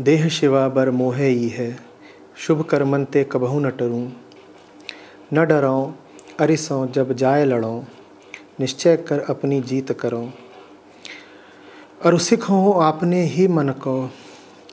देह 0.00 0.28
शिवा 0.28 0.68
बर 0.68 0.90
मोहे 0.90 1.30
ई 1.30 1.48
है, 1.48 1.78
शुभ 2.36 2.62
कर्मन 2.62 3.04
ते 3.04 3.24
कबहू 3.24 3.60
न 3.60 3.70
टरूं। 3.70 4.10
न 5.34 5.46
डराओ 5.46 5.92
अरिसों, 6.40 6.88
जब 6.88 7.12
जाए 7.12 7.44
लड़ो, 7.44 7.84
निश्चय 8.60 8.96
कर 8.96 9.20
अपनी 9.20 9.60
जीत 9.60 9.92
करो। 9.92 10.30
अरुसिख 12.04 12.42
हो 12.42 12.72
आपने 12.72 13.22
ही 13.22 13.48
मन 13.48 13.68
को, 13.68 14.10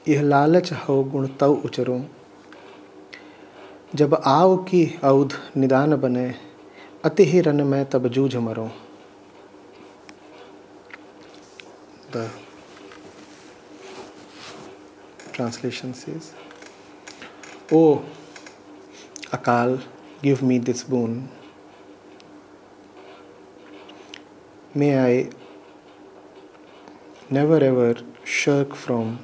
यह 0.08 0.22
लालच 0.22 0.74
हो 0.74 1.04
गुण 1.04 1.28
तव 1.28 1.54
उचरो। 1.54 2.02
जब 3.96 4.22
आओ 4.26 4.58
की 4.58 5.00
औध 5.04 5.34
निदान 5.58 5.96
बने, 5.96 6.36
अति 7.06 7.26
ही 7.26 7.42
रन 7.42 7.62
में 7.62 7.86
तब 7.86 8.08
जूझ 8.08 8.36
मरो। 8.36 8.70
The 12.12 12.43
translation 15.34 15.94
says, 15.94 16.34
O 17.72 18.06
Akal, 19.32 19.82
give 20.22 20.42
me 20.44 20.60
this 20.60 20.84
boon. 20.84 21.30
May 24.76 25.00
I 25.00 25.30
never 27.30 27.58
ever 27.64 27.96
shirk 28.24 28.76
from 28.76 29.20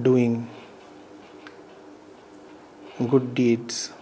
doing 0.00 0.48
good 3.10 3.34
deeds, 3.34 3.92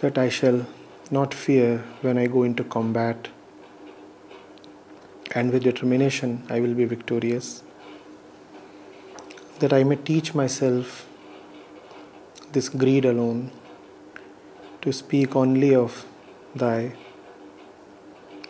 that 0.00 0.16
I 0.18 0.28
shall 0.28 0.66
not 1.10 1.34
fear 1.34 1.84
when 2.00 2.18
I 2.18 2.26
go 2.26 2.42
into 2.44 2.64
combat, 2.64 3.28
and 5.34 5.52
with 5.52 5.62
determination 5.62 6.42
I 6.50 6.60
will 6.60 6.74
be 6.74 6.84
victorious, 6.84 7.62
that 9.60 9.72
I 9.72 9.84
may 9.84 9.96
teach 9.96 10.34
myself 10.34 11.06
this 12.52 12.68
greed 12.68 13.04
alone 13.04 13.50
to 14.82 14.92
speak 14.92 15.36
only 15.36 15.74
of 15.74 16.04
thy 16.54 16.94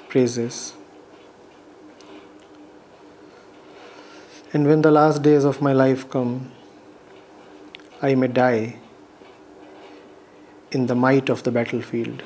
praises. 0.08 0.74
And 4.52 4.66
when 4.66 4.82
the 4.82 4.90
last 4.90 5.22
days 5.22 5.44
of 5.44 5.60
my 5.60 5.72
life 5.72 6.08
come, 6.10 6.50
I 8.02 8.14
may 8.14 8.28
die 8.28 8.78
in 10.72 10.86
the 10.86 10.94
might 10.94 11.28
of 11.28 11.42
the 11.42 11.50
battlefield. 11.50 12.22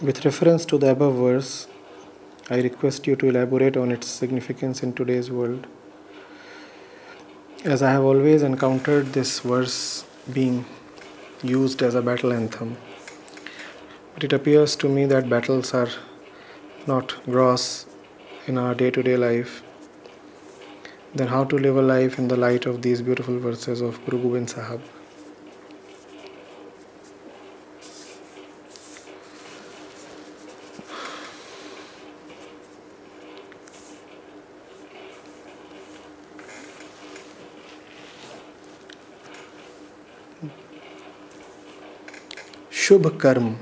With 0.00 0.24
reference 0.24 0.64
to 0.66 0.78
the 0.78 0.92
above 0.92 1.16
verse, 1.16 1.66
I 2.48 2.60
request 2.60 3.08
you 3.08 3.16
to 3.16 3.30
elaborate 3.30 3.76
on 3.76 3.90
its 3.90 4.06
significance 4.06 4.84
in 4.84 4.92
today's 4.92 5.28
world. 5.28 5.66
As 7.64 7.82
I 7.82 7.90
have 7.90 8.04
always 8.04 8.44
encountered 8.44 9.06
this 9.06 9.40
verse 9.40 10.04
being 10.32 10.66
used 11.42 11.82
as 11.82 11.96
a 11.96 12.02
battle 12.02 12.32
anthem, 12.32 12.76
but 14.14 14.22
it 14.22 14.32
appears 14.32 14.76
to 14.76 14.88
me 14.88 15.04
that 15.06 15.28
battles 15.28 15.74
are 15.74 15.90
not 16.86 17.16
gross 17.24 17.86
in 18.46 18.56
our 18.56 18.76
day 18.76 18.92
to 18.92 19.02
day 19.02 19.16
life, 19.16 19.64
then 21.12 21.26
how 21.26 21.42
to 21.42 21.58
live 21.58 21.76
a 21.76 21.82
life 21.82 22.20
in 22.20 22.28
the 22.28 22.36
light 22.36 22.66
of 22.66 22.82
these 22.82 23.02
beautiful 23.02 23.40
verses 23.40 23.80
of 23.80 23.98
Guru 24.06 24.22
Gobind 24.22 24.50
Sahib? 24.50 24.80
शुभ 42.88 43.18
कर्म 43.18 43.56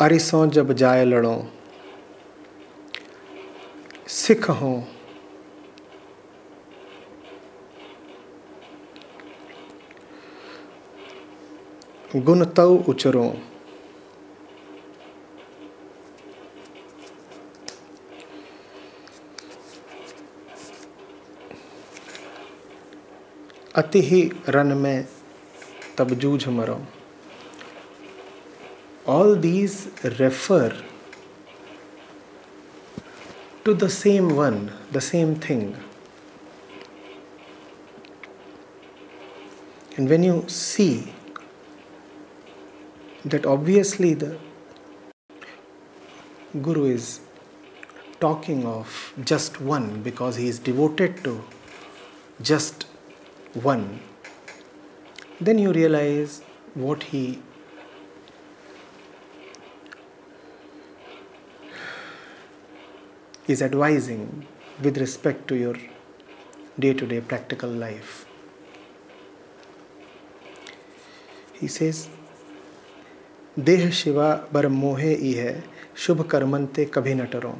अरिसों 0.00 0.50
जब 0.50 0.72
जाए 0.72 1.04
लड़ो 1.04 1.52
सिख 4.08 4.50
हो। 4.50 4.84
गुण 12.16 12.44
तव 12.44 12.84
उचरो। 12.88 13.49
अति 23.79 24.01
ही 24.01 24.21
run 24.49 24.77
में 24.77 25.07
तब 25.97 26.13
जूझ 26.13 26.47
मरो 26.47 26.81
all 29.07 29.35
these 29.35 29.89
refer 30.19 30.75
to 33.63 33.73
the 33.73 33.89
same 33.89 34.35
one, 34.35 34.71
the 34.91 35.01
same 35.01 35.35
thing. 35.35 35.75
And 39.97 40.09
when 40.09 40.23
you 40.23 40.45
see 40.47 41.13
that 43.23 43.45
obviously 43.45 44.13
the 44.13 44.37
Guru 46.61 46.85
is 46.85 47.21
talking 48.19 48.65
of 48.65 49.13
just 49.23 49.61
one 49.61 50.01
because 50.01 50.35
he 50.37 50.47
is 50.47 50.59
devoted 50.59 51.23
to 51.23 51.43
just 52.41 52.85
one, 53.53 53.99
then 55.39 55.57
you 55.59 55.71
realize 55.71 56.41
what 56.73 57.03
he 57.03 57.39
is 63.47 63.61
advising 63.61 64.45
with 64.81 64.97
respect 64.97 65.47
to 65.47 65.55
your 65.55 65.75
day 66.79 66.93
to 66.93 67.05
day 67.05 67.21
practical 67.21 67.69
life. 67.69 68.25
He 71.59 71.67
says, 71.67 72.09
देह 73.57 73.89
शिवा 73.97 74.33
बर 74.53 74.67
मोहे 74.67 75.13
ई 75.15 75.31
है 75.33 75.51
शुभ 76.05 76.21
Karman 76.31 76.65
ते 76.75 76.85
कभी 76.95 77.13
न 77.15 77.25
टरो 77.33 77.55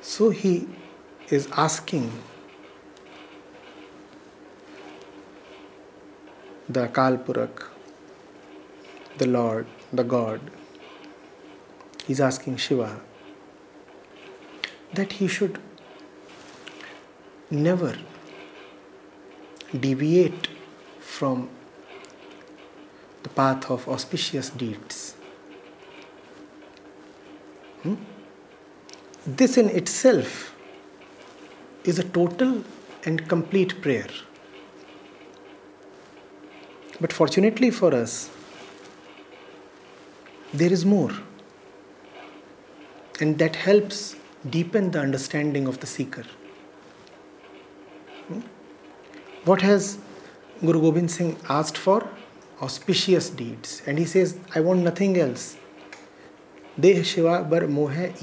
So 0.00 0.30
he 0.30 0.66
is 1.29 1.47
asking 1.55 2.11
the 6.69 6.87
Kalpurak, 6.87 7.63
the 9.17 9.27
Lord, 9.27 9.67
the 9.91 10.03
God, 10.03 10.41
he's 12.05 12.19
asking 12.19 12.57
Shiva 12.57 13.01
that 14.93 15.13
he 15.13 15.27
should 15.27 15.59
never 17.49 17.95
deviate 19.79 20.47
from 20.99 21.49
the 23.23 23.29
path 23.29 23.69
of 23.71 23.87
auspicious 23.87 24.49
deeds. 24.49 25.15
Hmm? 27.83 27.95
This 29.25 29.57
in 29.57 29.69
itself 29.69 30.53
is 31.83 31.99
a 31.99 32.03
total 32.03 32.63
and 33.05 33.27
complete 33.27 33.81
prayer. 33.81 34.07
But 37.01 37.11
fortunately 37.11 37.69
for 37.71 37.93
us, 37.93 38.29
there 40.53 40.71
is 40.71 40.85
more. 40.85 41.11
And 43.19 43.37
that 43.39 43.55
helps 43.55 44.15
deepen 44.49 44.91
the 44.91 44.99
understanding 44.99 45.67
of 45.67 45.79
the 45.79 45.87
seeker. 45.87 46.25
Hmm? 48.27 48.41
What 49.45 49.61
has 49.61 49.97
Guru 50.61 50.81
Gobind 50.81 51.11
Singh 51.11 51.37
asked 51.49 51.77
for? 51.77 52.07
Auspicious 52.61 53.29
deeds. 53.29 53.81
And 53.85 53.99
he 53.99 54.05
says, 54.05 54.37
I 54.55 54.61
want 54.61 54.81
nothing 54.81 55.17
else. 55.17 55.57
Deh 56.79 57.03
Shiva 57.03 57.43
bar 57.43 57.67
moh 57.67 57.87
hai 57.87 58.13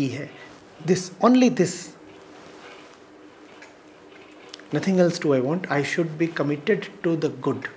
This, 0.84 1.12
only 1.20 1.50
this 1.50 1.92
nothing 4.72 5.00
else 5.00 5.18
do 5.18 5.34
I 5.34 5.40
want. 5.40 5.70
I 5.70 5.82
should 5.82 6.16
be 6.18 6.26
committed 6.26 6.88
to 7.02 7.16
the 7.16 7.28
good. 7.28 7.68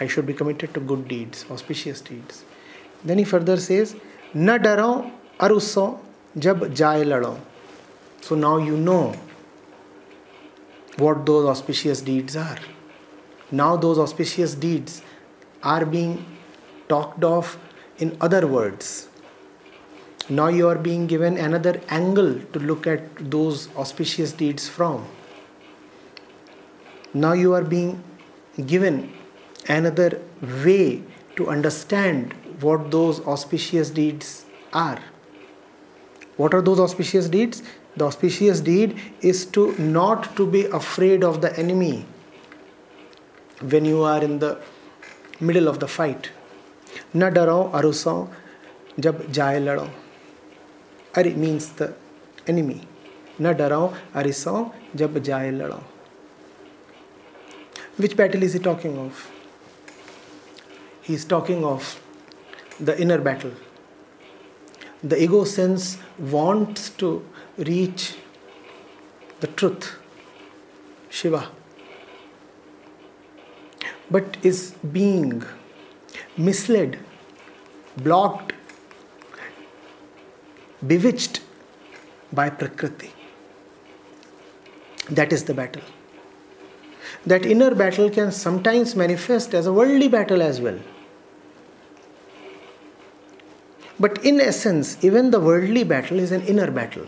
I 0.00 0.06
should 0.06 0.26
be 0.26 0.34
committed 0.34 0.74
to 0.74 0.80
good 0.80 1.08
deeds, 1.08 1.44
auspicious 1.50 2.00
deeds. 2.00 2.44
Then 3.04 3.18
he 3.18 3.24
further 3.24 3.56
says, 3.56 3.96
Na 4.34 4.58
daro 4.58 5.10
aruso 5.38 6.00
jab 6.38 6.60
jaye 6.74 7.06
lado. 7.06 7.40
So 8.20 8.34
now 8.34 8.58
you 8.58 8.76
know 8.76 9.14
what 10.96 11.24
those 11.24 11.46
auspicious 11.46 12.00
deeds 12.00 12.36
are. 12.36 12.58
Now 13.50 13.76
those 13.76 13.98
auspicious 13.98 14.54
deeds 14.54 15.02
are 15.62 15.84
being 15.86 16.24
talked 16.88 17.24
of 17.24 17.58
in 17.98 18.16
other 18.20 18.46
words. 18.46 19.08
Now 20.28 20.48
you 20.48 20.68
are 20.68 20.76
being 20.76 21.06
given 21.06 21.38
another 21.38 21.80
angle 21.88 22.34
to 22.52 22.58
look 22.58 22.86
at 22.86 23.30
those 23.30 23.68
auspicious 23.76 24.32
deeds 24.32 24.68
from 24.68 25.06
Now, 27.13 27.33
you 27.33 27.53
are 27.53 27.63
being 27.63 28.03
given 28.65 29.13
another 29.67 30.21
way 30.65 31.03
to 31.35 31.49
understand 31.49 32.33
what 32.61 32.91
those 32.91 33.19
auspicious 33.21 33.89
deeds 33.89 34.45
are. 34.73 34.99
What 36.37 36.53
are 36.53 36.61
those 36.61 36.79
auspicious 36.79 37.29
deeds? 37.29 37.61
The 37.95 38.05
auspicious 38.05 38.59
deed 38.59 38.99
is 39.21 39.45
to 39.45 39.75
not 39.77 40.35
to 40.35 40.47
be 40.47 40.65
afraid 40.65 41.23
of 41.23 41.41
the 41.41 41.57
enemy 41.59 42.05
when 43.61 43.85
you 43.85 44.01
are 44.03 44.23
in 44.23 44.39
the 44.39 44.57
middle 45.39 45.67
of 45.67 45.79
the 45.79 45.87
fight. 45.87 46.29
न 47.15 47.29
डरो 47.33 47.61
अरुसो 47.75 48.15
जब 48.99 49.31
जाए 49.31 49.59
लड़ो 49.59 49.87
अरे 51.17 51.35
means 51.35 51.67
the 51.79 51.93
enemy. 52.49 52.79
न 53.41 53.53
डरो 53.53 53.93
अरिसो 54.15 54.71
जब 54.95 55.17
जाए 55.19 55.51
लड़ो 55.51 55.81
which 57.98 58.16
battle 58.16 58.42
is 58.42 58.52
he 58.52 58.60
talking 58.60 58.96
of? 58.96 59.30
He 61.02 61.14
is 61.14 61.24
talking 61.24 61.64
of 61.64 62.00
the 62.78 63.00
inner 63.00 63.18
battle. 63.18 63.52
The 65.02 65.20
ego 65.22 65.44
sense 65.44 65.98
wants 66.18 66.90
to 67.02 67.24
reach 67.56 68.14
the 69.40 69.48
truth, 69.48 69.98
Shiva, 71.08 71.48
but 74.10 74.36
is 74.42 74.72
being 74.92 75.42
misled, 76.36 76.98
blocked, 77.96 78.52
bewitched 80.86 81.40
by 82.32 82.50
Prakriti. 82.50 83.12
That 85.10 85.32
is 85.32 85.44
the 85.44 85.54
battle 85.54 85.82
that 87.26 87.44
inner 87.44 87.74
battle 87.74 88.10
can 88.10 88.32
sometimes 88.32 88.94
manifest 88.96 89.54
as 89.54 89.66
a 89.66 89.72
worldly 89.72 90.08
battle 90.08 90.42
as 90.42 90.60
well. 90.60 90.78
But 94.00 94.24
in 94.24 94.40
essence, 94.40 95.02
even 95.04 95.30
the 95.30 95.40
worldly 95.40 95.84
battle 95.84 96.18
is 96.18 96.30
an 96.30 96.42
inner 96.42 96.70
battle. 96.70 97.06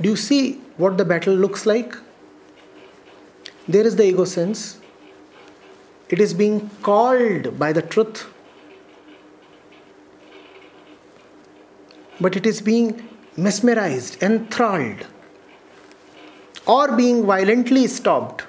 Do 0.00 0.08
you 0.08 0.16
see 0.16 0.60
what 0.76 0.98
the 0.98 1.04
battle 1.04 1.34
looks 1.34 1.66
like? 1.66 1.96
There 3.68 3.86
is 3.86 3.96
the 3.96 4.04
ego 4.04 4.24
sense. 4.24 4.78
It 6.08 6.20
is 6.20 6.34
being 6.34 6.70
called 6.82 7.58
by 7.58 7.72
the 7.72 7.82
truth. 7.82 8.26
But 12.20 12.36
it 12.36 12.46
is 12.46 12.60
being 12.60 13.08
mesmerized, 13.36 14.22
enthralled 14.22 15.06
or 16.66 16.96
being 16.96 17.26
violently 17.26 17.86
stopped 17.86 18.44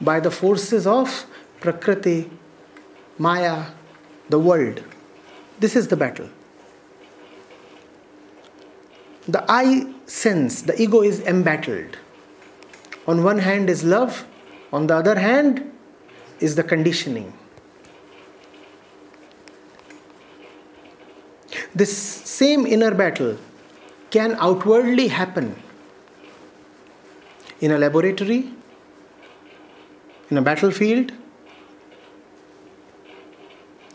by 0.00 0.18
the 0.20 0.30
forces 0.30 0.86
of 0.86 1.26
Prakriti, 1.60 2.30
Maya, 3.18 3.66
the 4.28 4.38
world. 4.38 4.82
This 5.60 5.76
is 5.76 5.88
the 5.88 5.96
battle. 5.96 6.28
The 9.28 9.44
I 9.48 9.92
sense, 10.06 10.62
the 10.62 10.80
ego 10.80 11.02
is 11.02 11.20
embattled. 11.20 11.98
On 13.06 13.22
one 13.22 13.38
hand 13.38 13.70
is 13.70 13.84
love, 13.84 14.26
on 14.72 14.86
the 14.86 14.96
other 14.96 15.18
hand 15.18 15.70
is 16.40 16.56
the 16.56 16.64
conditioning. 16.64 17.32
This 21.74 21.96
same 21.96 22.66
inner 22.66 22.94
battle 22.94 23.38
can 24.10 24.36
outwardly 24.40 25.08
happen 25.08 25.56
in 27.62 27.70
a 27.70 27.78
laboratory, 27.78 28.50
in 30.30 30.36
a 30.36 30.42
battlefield, 30.42 31.12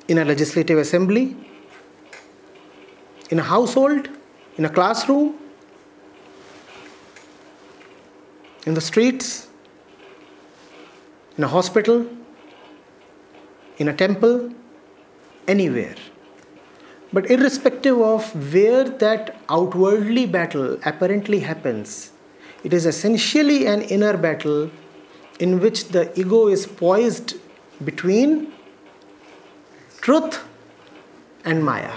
in 0.07 0.17
a 0.17 0.23
legislative 0.23 0.77
assembly, 0.77 1.35
in 3.29 3.39
a 3.39 3.43
household, 3.43 4.07
in 4.57 4.63
a 4.63 4.69
classroom, 4.69 5.35
in 8.65 8.73
the 8.73 8.79
streets, 8.79 9.49
in 11.37 11.43
a 11.43 11.47
hospital, 11.47 12.07
in 13.79 13.89
a 13.89 13.93
temple, 13.93 14.49
anywhere. 15.45 15.95
But 17.11 17.29
irrespective 17.29 17.99
of 17.99 18.53
where 18.53 18.85
that 18.85 19.35
outwardly 19.49 20.25
battle 20.25 20.79
apparently 20.85 21.39
happens, 21.41 22.11
it 22.63 22.73
is 22.73 22.85
essentially 22.85 23.65
an 23.67 23.81
inner 23.83 24.17
battle 24.17 24.69
in 25.39 25.59
which 25.59 25.89
the 25.89 26.17
ego 26.19 26.47
is 26.47 26.65
poised 26.65 27.35
between 27.83 28.51
truth 30.01 30.43
and 31.45 31.63
Maya. 31.63 31.93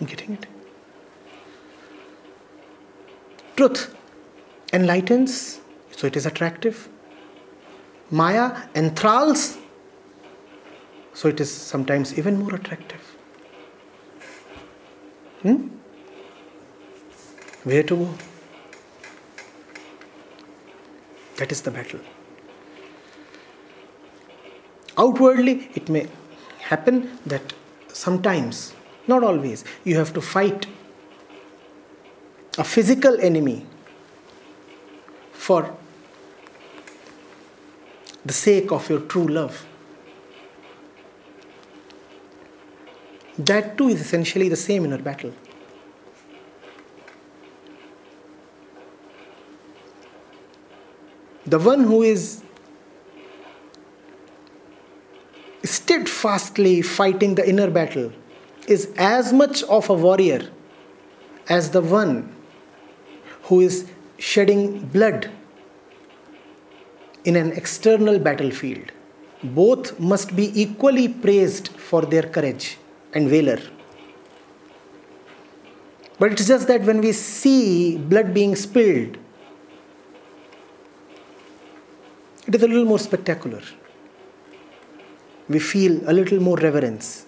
I'm 0.00 0.06
getting 0.06 0.34
it? 0.34 0.46
Truth 3.56 3.94
enlightens, 4.72 5.60
so 5.96 6.06
it 6.06 6.16
is 6.16 6.26
attractive. 6.26 6.88
Maya 8.10 8.68
enthralls, 8.74 9.58
so 11.12 11.28
it 11.28 11.40
is 11.40 11.52
sometimes 11.52 12.18
even 12.18 12.38
more 12.38 12.54
attractive. 12.54 13.00
Hmm? 15.42 15.68
Where 17.64 17.82
to 17.82 17.96
go? 17.96 18.14
That 21.36 21.52
is 21.52 21.62
the 21.62 21.70
battle. 21.70 22.00
Outwardly, 24.96 25.70
it 25.74 25.88
may 25.88 26.08
happen 26.60 27.18
that 27.26 27.52
sometimes, 27.92 28.74
not 29.06 29.22
always, 29.22 29.64
you 29.84 29.96
have 29.96 30.12
to 30.14 30.20
fight 30.20 30.66
a 32.58 32.64
physical 32.64 33.20
enemy 33.20 33.64
for 35.32 35.77
the 38.28 38.34
sake 38.34 38.70
of 38.70 38.88
your 38.90 39.00
true 39.00 39.26
love. 39.26 39.66
That 43.38 43.78
too 43.78 43.88
is 43.88 44.00
essentially 44.00 44.48
the 44.48 44.56
same 44.56 44.84
inner 44.84 44.98
battle. 44.98 45.32
The 51.46 51.58
one 51.58 51.84
who 51.84 52.02
is 52.02 52.42
steadfastly 55.64 56.82
fighting 56.82 57.34
the 57.36 57.48
inner 57.48 57.70
battle 57.70 58.12
is 58.66 58.92
as 58.98 59.32
much 59.32 59.62
of 59.62 59.88
a 59.88 59.94
warrior 59.94 60.50
as 61.48 61.70
the 61.70 61.80
one 61.80 62.34
who 63.44 63.60
is 63.60 63.86
shedding 64.18 64.80
blood 64.88 65.30
in 67.28 67.36
an 67.36 67.50
external 67.60 68.18
battlefield. 68.18 68.92
Both 69.42 70.00
must 70.00 70.34
be 70.34 70.46
equally 70.62 71.08
praised 71.24 71.68
for 71.88 72.00
their 72.12 72.22
courage 72.36 72.78
and 73.12 73.28
valor. 73.28 73.60
But 76.18 76.32
it's 76.32 76.46
just 76.46 76.66
that 76.68 76.82
when 76.82 77.00
we 77.00 77.12
see 77.12 77.98
blood 77.98 78.32
being 78.32 78.56
spilled, 78.56 79.18
it 82.46 82.54
is 82.54 82.62
a 82.62 82.66
little 82.66 82.86
more 82.86 82.98
spectacular. 82.98 83.62
We 85.48 85.58
feel 85.58 86.00
a 86.10 86.12
little 86.12 86.40
more 86.40 86.56
reverence. 86.56 87.26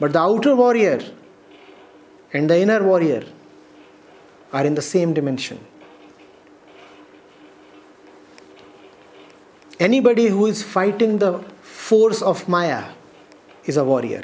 But 0.00 0.12
the 0.12 0.18
outer 0.18 0.56
warrior 0.56 1.00
and 2.32 2.50
the 2.50 2.58
inner 2.60 2.82
warrior 2.82 3.24
are 4.52 4.66
in 4.66 4.74
the 4.74 4.82
same 4.82 5.14
dimension. 5.14 5.60
Anybody 9.80 10.26
who 10.26 10.46
is 10.46 10.62
fighting 10.62 11.18
the 11.18 11.38
force 11.60 12.22
of 12.22 12.48
Maya 12.48 12.84
is 13.64 13.76
a 13.76 13.84
warrior. 13.84 14.22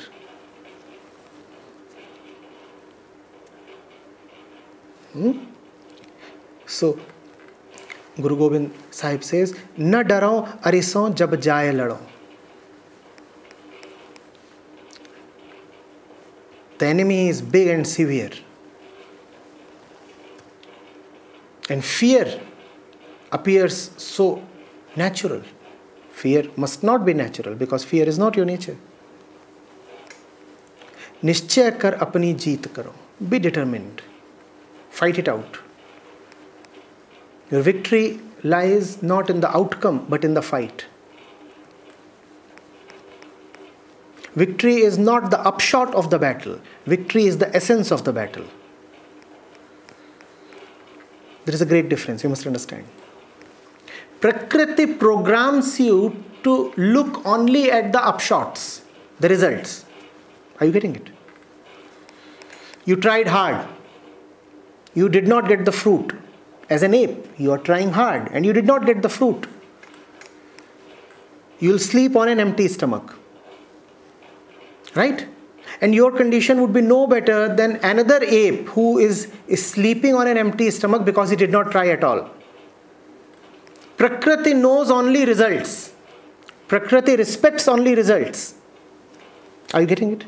Hmm? 5.13 5.33
So, 6.67 6.99
Guru 8.21 8.37
Gobind 8.37 8.75
Sahib 8.91 9.25
says, 9.25 9.57
Na 9.77 10.03
darao 10.03 10.61
arison 10.63 11.15
jab 11.15 11.31
jaye 11.31 11.75
lado. 11.75 11.99
The 16.79 16.87
enemy 16.87 17.29
is 17.29 17.43
big 17.43 17.69
and 17.69 17.87
severe. 17.87 18.31
And 21.69 21.85
fear 21.85 22.41
appears 23.33 23.91
so 23.97 24.43
natural. 24.98 25.42
Fear 26.12 26.50
must 26.56 26.84
not 26.84 27.06
be 27.06 27.14
natural 27.14 27.56
because 27.56 27.84
fear 27.84 28.08
is 28.08 28.20
not 28.20 28.36
your 28.36 28.46
nature. 28.46 28.78
निश्चय 31.26 31.70
कर 31.82 31.94
अपनी 32.04 32.34
जीत 32.44 32.66
करो 32.76 32.94
B 33.30 33.38
determined 33.40 34.02
fight 35.00 35.20
it 35.20 35.30
out 35.30 35.58
your 37.54 37.62
victory 37.64 38.04
lies 38.44 39.02
not 39.02 39.30
in 39.30 39.40
the 39.40 39.50
outcome 39.58 40.06
but 40.10 40.26
in 40.26 40.34
the 40.34 40.42
fight. 40.42 40.86
Victory 44.36 44.78
is 44.78 44.98
not 44.98 45.30
the 45.30 45.40
upshot 45.52 45.94
of 45.94 46.10
the 46.10 46.18
battle, 46.20 46.60
victory 46.86 47.26
is 47.26 47.38
the 47.38 47.56
essence 47.56 47.92
of 47.92 48.04
the 48.04 48.12
battle. 48.12 48.46
There 51.46 51.54
is 51.54 51.62
a 51.62 51.66
great 51.66 51.88
difference, 51.90 52.24
you 52.24 52.30
must 52.30 52.48
understand. 52.48 52.86
Prakriti 54.21 54.87
programs 54.95 55.79
you 55.79 56.25
to 56.43 56.73
look 56.77 57.25
only 57.27 57.71
at 57.71 57.93
the 57.93 57.99
upshots, 57.99 58.83
the 59.21 59.29
results. 59.29 59.85
Are 60.61 60.67
you 60.67 60.73
getting 60.73 60.97
it? 60.97 61.11
You 62.85 62.97
tried 62.97 63.29
hard. 63.29 63.67
You 64.95 65.09
did 65.09 65.29
not 65.29 65.47
get 65.47 65.65
the 65.65 65.73
fruit. 65.73 66.13
As 66.71 66.83
an 66.83 66.95
ape, 66.95 67.27
you 67.39 67.53
are 67.53 67.59
trying 67.59 67.93
hard 67.93 68.29
and 68.33 68.45
you 68.45 68.53
did 68.53 68.67
not 68.67 68.87
get 68.87 69.03
the 69.03 69.09
fruit. 69.09 69.47
You'll 71.61 71.79
sleep 71.79 72.17
on 72.17 72.29
an 72.29 72.41
empty 72.41 72.69
stomach. 72.69 73.15
Right? 74.95 75.27
And 75.81 75.95
your 75.95 76.11
condition 76.11 76.61
would 76.61 76.73
be 76.73 76.81
no 76.81 77.07
better 77.07 77.55
than 77.55 77.77
another 77.77 78.23
ape 78.23 78.69
who 78.69 78.99
is, 78.99 79.31
is 79.47 79.65
sleeping 79.65 80.15
on 80.15 80.27
an 80.27 80.37
empty 80.37 80.71
stomach 80.71 81.05
because 81.05 81.31
he 81.31 81.37
did 81.37 81.51
not 81.51 81.71
try 81.71 81.89
at 81.89 82.03
all. 82.03 82.31
Prakriti 83.99 84.55
knows 84.55 84.91
only 84.91 85.25
results. 85.27 85.93
Prakriti 86.69 87.17
respects 87.17 87.67
only 87.67 87.95
results. 87.95 88.55
Are 89.75 89.81
you 89.81 89.87
getting 89.87 90.13
it? 90.13 90.25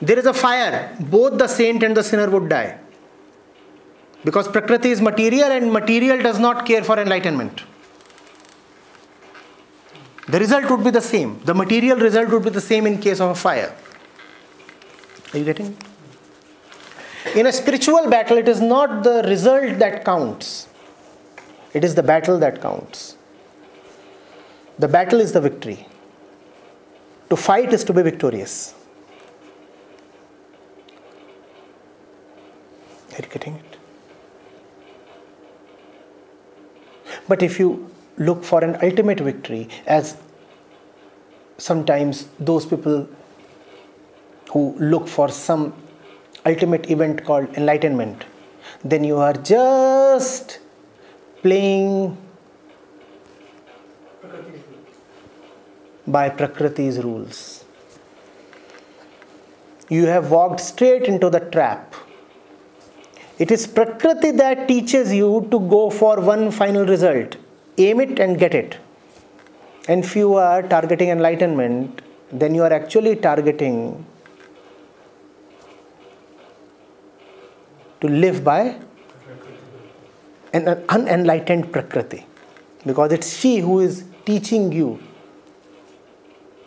There 0.00 0.18
is 0.18 0.26
a 0.26 0.32
fire. 0.32 0.96
Both 0.98 1.38
the 1.38 1.48
saint 1.48 1.82
and 1.82 1.96
the 1.96 2.02
sinner 2.02 2.30
would 2.30 2.48
die. 2.48 2.78
Because 4.24 4.48
Prakriti 4.48 4.90
is 4.90 5.00
material 5.00 5.50
and 5.50 5.72
material 5.72 6.22
does 6.22 6.38
not 6.38 6.64
care 6.66 6.82
for 6.82 6.98
enlightenment. 6.98 7.62
The 10.28 10.38
result 10.38 10.70
would 10.70 10.84
be 10.84 10.90
the 10.90 11.00
same. 11.00 11.40
The 11.44 11.54
material 11.54 11.98
result 11.98 12.30
would 12.30 12.44
be 12.44 12.50
the 12.50 12.60
same 12.60 12.86
in 12.86 12.98
case 12.98 13.20
of 13.20 13.30
a 13.30 13.34
fire. 13.34 13.74
Are 15.32 15.38
you 15.38 15.44
getting 15.44 15.66
it? 15.66 17.36
In 17.36 17.46
a 17.46 17.52
spiritual 17.52 18.08
battle, 18.08 18.38
it 18.38 18.48
is 18.48 18.60
not 18.60 19.02
the 19.02 19.22
result 19.26 19.78
that 19.78 20.04
counts. 20.04 20.67
It 21.74 21.84
is 21.84 21.94
the 21.94 22.02
battle 22.02 22.38
that 22.38 22.60
counts. 22.62 23.16
The 24.78 24.88
battle 24.88 25.20
is 25.20 25.32
the 25.32 25.40
victory. 25.40 25.86
To 27.30 27.36
fight 27.36 27.72
is 27.72 27.84
to 27.84 27.92
be 27.92 28.02
victorious. 28.02 28.74
Are 33.12 33.22
you 33.22 33.28
getting 33.28 33.56
it? 33.56 33.76
But 37.26 37.42
if 37.42 37.58
you 37.58 37.90
look 38.16 38.44
for 38.44 38.64
an 38.64 38.78
ultimate 38.82 39.20
victory, 39.20 39.68
as 39.86 40.16
sometimes 41.58 42.28
those 42.38 42.64
people 42.64 43.08
who 44.50 44.74
look 44.78 45.08
for 45.08 45.28
some 45.28 45.74
ultimate 46.46 46.90
event 46.90 47.24
called 47.24 47.54
enlightenment, 47.56 48.24
then 48.82 49.04
you 49.04 49.18
are 49.18 49.34
just 49.34 50.60
playing 51.42 52.16
by 56.06 56.28
Prakriti's 56.30 56.98
rules. 57.04 57.64
You 59.88 60.06
have 60.06 60.30
walked 60.30 60.60
straight 60.60 61.04
into 61.04 61.30
the 61.30 61.40
trap. 61.40 61.94
It 63.38 63.50
is 63.50 63.66
Prakriti 63.66 64.32
that 64.32 64.66
teaches 64.66 65.12
you 65.14 65.46
to 65.50 65.60
go 65.60 65.90
for 65.90 66.20
one 66.20 66.50
final 66.50 66.84
result. 66.84 67.36
Aim 67.78 68.00
it 68.00 68.18
and 68.18 68.38
get 68.38 68.54
it. 68.54 68.76
And 69.86 70.04
if 70.04 70.16
you 70.16 70.34
are 70.34 70.62
targeting 70.62 71.08
enlightenment, 71.10 72.02
then 72.32 72.54
you 72.54 72.62
are 72.62 72.72
actually 72.72 73.16
targeting 73.16 74.04
to 78.00 78.08
live 78.08 78.44
by 78.44 78.76
an 80.53 80.83
unenlightened 80.89 81.71
Prakriti. 81.71 82.25
Because 82.85 83.11
it's 83.11 83.37
she 83.37 83.59
who 83.59 83.79
is 83.79 84.03
teaching 84.25 84.71
you 84.71 85.01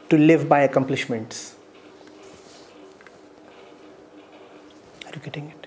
to 0.09 0.19
live 0.19 0.49
by 0.49 0.61
accomplishments. 0.61 1.57
Are 5.07 5.13
you 5.15 5.21
getting 5.21 5.49
it? 5.49 5.67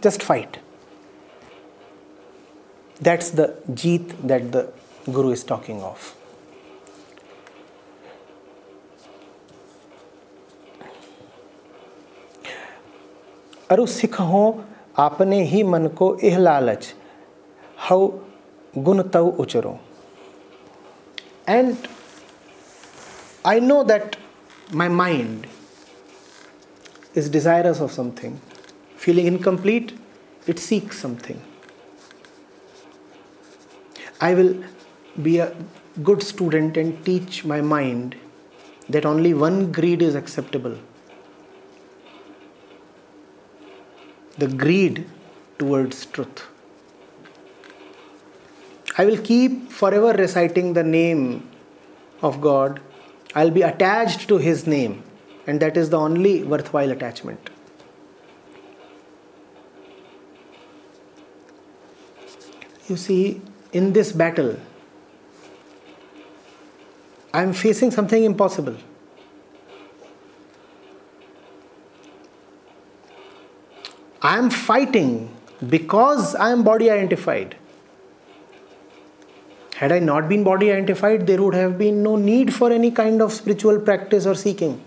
Just 0.00 0.22
fight. 0.22 0.58
That's 3.00 3.30
the 3.30 3.56
jeet 3.72 4.26
that 4.26 4.52
the 4.52 4.72
Guru 5.06 5.30
is 5.30 5.44
talking 5.44 5.82
of. 5.82 6.14
अरु 13.70 13.84
सिख 13.86 14.14
हो 14.28 14.42
अपने 14.95 15.43
ही 15.47 15.63
मन 15.63 15.87
को 15.97 16.17
यह 16.23 16.37
लालच 16.37 16.93
हौ 17.89 18.07
गुण 18.77 19.01
तव 19.13 19.27
उचरो। 19.39 19.77
And 21.49 21.75
I 23.45 23.59
know 23.59 23.83
that 23.83 24.15
my 24.75 24.89
mind 24.89 25.45
is 27.17 27.31
desirous 27.31 27.81
of 27.81 27.91
something 27.91 28.37
feeling 28.99 29.27
incomplete 29.27 29.91
it 30.49 30.59
seek 30.59 30.93
something 30.93 31.39
I 34.21 34.35
will 34.35 34.63
be 35.19 35.37
a 35.37 35.47
good 35.99 36.21
student 36.23 36.77
and 36.77 36.93
teach 37.05 37.41
my 37.45 37.61
mind 37.61 38.15
that 38.91 39.05
only 39.05 39.33
one 39.33 39.65
greed 39.71 40.01
is 40.01 40.17
acceptable 40.17 40.77
the 44.37 44.47
greed 44.47 45.05
towards 45.59 46.05
truth. 46.07 46.47
I 48.97 49.05
will 49.05 49.17
keep 49.17 49.71
forever 49.71 50.13
reciting 50.13 50.73
the 50.73 50.83
name 50.83 51.49
of 52.21 52.41
God. 52.41 52.79
I'll 53.35 53.51
be 53.51 53.63
attached 53.63 54.27
to 54.27 54.37
His 54.37 54.67
name, 54.67 55.03
and 55.47 55.59
that 55.59 55.77
is 55.77 55.89
the 55.89 55.97
only 55.97 56.43
worthwhile 56.43 56.91
attachment. 56.91 57.49
You 62.87 62.97
see, 62.97 63.41
in 63.71 63.93
this 63.93 64.11
battle, 64.11 64.59
I 67.33 67.41
am 67.41 67.53
facing 67.53 67.89
something 67.89 68.23
impossible. 68.23 68.77
I 74.23 74.37
am 74.37 74.49
fighting 74.49 75.35
because 75.69 76.33
I 76.35 76.51
am 76.51 76.63
body 76.63 76.89
identified. 76.89 77.57
Had 79.75 79.91
I 79.91 79.99
not 79.99 80.29
been 80.29 80.45
body 80.45 80.71
identified, 80.71 81.27
there 81.27 81.41
would 81.41 81.53
have 81.53 81.77
been 81.77 82.01
no 82.03 82.15
need 82.15 82.53
for 82.53 82.71
any 82.71 82.89
kind 82.91 83.21
of 83.21 83.33
spiritual 83.33 83.79
practice 83.79 84.25
or 84.25 84.35
seeking. 84.35 84.81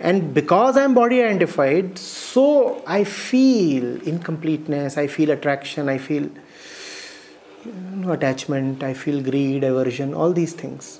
And 0.00 0.34
because 0.34 0.76
I 0.76 0.82
am 0.82 0.94
body 0.94 1.22
identified, 1.22 1.96
so 1.96 2.82
I 2.84 3.04
feel 3.04 4.02
incompleteness, 4.02 4.98
I 4.98 5.06
feel 5.06 5.30
attraction, 5.30 5.88
I 5.88 5.98
feel 5.98 6.28
you 7.64 7.72
know, 7.72 8.10
attachment, 8.10 8.82
I 8.82 8.94
feel 8.94 9.22
greed, 9.22 9.62
aversion, 9.62 10.14
all 10.14 10.32
these 10.32 10.52
things. 10.52 10.98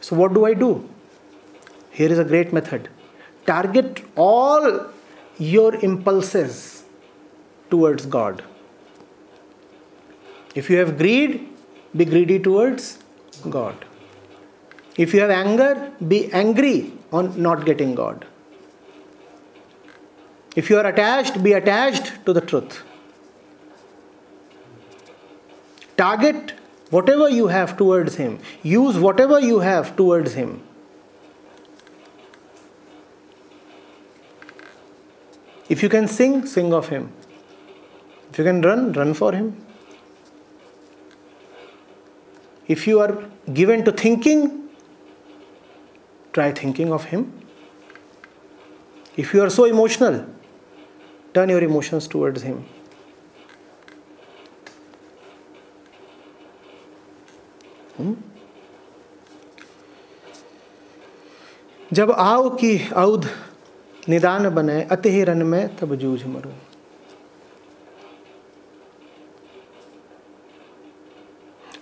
So, 0.00 0.16
what 0.16 0.32
do 0.32 0.46
I 0.46 0.54
do? 0.54 0.88
Here 1.90 2.10
is 2.10 2.18
a 2.18 2.24
great 2.24 2.52
method 2.54 2.88
target 3.44 4.02
all 4.14 4.86
your 5.50 5.74
impulses 5.76 6.84
towards 7.70 8.06
God. 8.06 8.42
If 10.54 10.68
you 10.70 10.76
have 10.78 10.96
greed, 10.98 11.48
be 11.96 12.04
greedy 12.04 12.38
towards 12.38 12.98
God. 13.48 13.84
If 14.96 15.14
you 15.14 15.20
have 15.20 15.30
anger, 15.30 15.92
be 16.06 16.30
angry 16.32 16.92
on 17.10 17.40
not 17.40 17.64
getting 17.64 17.94
God. 17.94 18.26
If 20.54 20.68
you 20.68 20.76
are 20.78 20.86
attached, 20.86 21.42
be 21.42 21.54
attached 21.54 22.26
to 22.26 22.32
the 22.32 22.42
truth. 22.42 22.82
Target 25.96 26.52
whatever 26.90 27.28
you 27.30 27.46
have 27.46 27.76
towards 27.76 28.16
Him, 28.16 28.38
use 28.62 28.98
whatever 28.98 29.40
you 29.40 29.60
have 29.60 29.96
towards 29.96 30.34
Him. 30.34 30.62
If 35.72 35.82
you 35.82 35.88
can 35.88 36.06
sing, 36.06 36.44
sing 36.44 36.74
of 36.74 36.88
Him. 36.88 37.10
If 38.30 38.38
you 38.38 38.44
can 38.44 38.60
run, 38.60 38.92
run 38.92 39.14
for 39.14 39.32
Him. 39.32 39.46
If 42.68 42.86
you 42.86 43.00
are 43.00 43.24
given 43.54 43.82
to 43.86 43.92
thinking, 43.92 44.68
try 46.34 46.52
thinking 46.52 46.92
of 46.92 47.04
Him. 47.04 47.32
If 49.16 49.32
you 49.32 49.42
are 49.44 49.48
so 49.48 49.64
emotional, 49.64 50.26
turn 51.32 51.48
your 51.48 51.62
emotions 51.64 52.06
towards 52.06 52.42
Him. 52.42 52.64
Hmm? 57.96 58.12
जब 61.92 62.10
आओ 62.10 62.48
की 62.60 62.76
औध 62.96 63.26
निदान 64.08 64.48
बने 64.48 64.82
अति 64.82 65.22
run 65.24 65.42
में, 65.42 65.76
तब 65.76 65.94
जूझ 65.94 66.24
मरूं। 66.26 66.52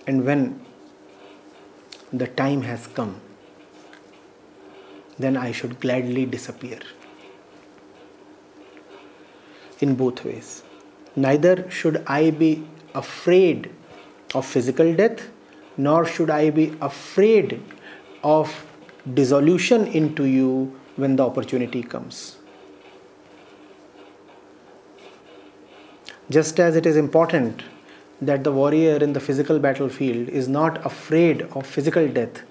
And 0.09 0.23
when 0.23 0.45
the 2.15 2.29
time 2.37 2.63
has 2.63 2.89
come 2.97 3.15
then 5.21 5.37
I 5.37 5.53
should 5.53 5.75
gladly 5.81 6.25
disappear 6.27 6.85
in 9.83 9.95
both 9.97 10.25
ways 10.27 10.63
neither 11.19 11.65
should 11.73 11.99
I 12.09 12.31
be 12.31 12.53
afraid 12.97 13.69
of 14.37 14.53
physical 14.53 14.93
death 14.95 15.23
nor 15.81 16.07
should 16.07 16.31
I 16.31 16.51
be 16.51 16.71
afraid 16.83 17.61
of 18.27 18.55
dissolution 19.09 19.87
into 20.15 20.25
you 20.25 20.69
when 20.97 21.17
the 21.17 21.27
opportunity 21.27 21.83
comes. 21.83 22.37
Just 26.31 26.61
as 26.61 26.77
it 26.77 26.87
is 26.87 26.97
important 26.97 27.63
that 28.23 28.45
the 28.45 28.53
warrior 28.53 28.97
in 28.97 29.13
the 29.13 29.21
physical 29.21 29.59
battlefield 29.59 30.29
is 30.29 30.49
not 30.49 30.85
afraid 30.87 31.43
of 31.53 31.67
physical 31.67 32.07
death, 32.07 32.43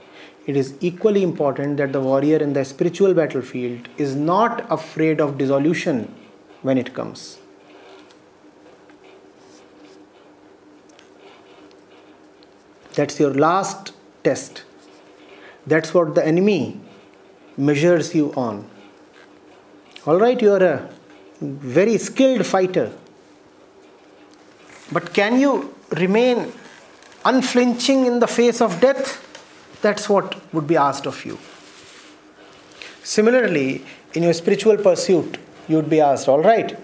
it 0.46 0.58
is 0.58 0.74
equally 0.82 1.24
important 1.24 1.78
that 1.78 1.94
the 1.94 2.02
warrior 2.02 2.38
in 2.38 2.54
the 2.54 2.66
spiritual 2.66 3.14
battlefield 3.14 3.88
is 3.98 4.16
not 4.16 4.66
afraid 4.72 5.22
of 5.22 5.38
dissolution 5.38 6.14
when 6.62 6.78
it 6.78 6.94
comes. 6.94 7.38
That's 12.96 13.20
your 13.20 13.34
last 13.34 13.94
test. 14.24 14.64
That's 15.66 15.94
what 15.94 16.16
the 16.16 16.26
enemy 16.26 16.82
measures 17.60 18.16
you 18.16 18.34
on. 18.36 18.68
All 20.06 20.18
right, 20.18 20.42
you 20.42 20.54
are 20.54 20.64
a 20.64 20.90
very 21.42 21.98
skilled 21.98 22.46
fighter. 22.46 22.92
But 24.92 25.14
can 25.14 25.40
you 25.40 25.76
remain 25.92 26.52
unflinching 27.26 28.06
in 28.06 28.20
the 28.20 28.28
face 28.28 28.62
of 28.62 28.80
death? 28.80 29.26
That's 29.82 30.10
what 30.10 30.36
would 30.54 30.68
be 30.68 30.78
asked 30.78 31.06
of 31.06 31.24
you. 31.26 31.38
Similarly, 33.04 33.86
in 34.14 34.24
your 34.24 34.34
spiritual 34.34 34.78
pursuit, 34.78 35.38
you 35.68 35.76
would 35.76 35.90
be 35.90 36.00
asked, 36.00 36.28
all 36.28 36.42
right, 36.42 36.78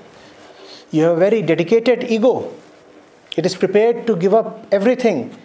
you 0.92 1.04
have 1.04 1.18
a 1.18 1.20
very 1.20 1.42
dedicated 1.42 2.04
ego. 2.04 2.54
It 3.36 3.46
is 3.46 3.56
prepared 3.56 4.06
to 4.08 4.16
give 4.16 4.34
up 4.34 4.68
everything. 4.72 5.38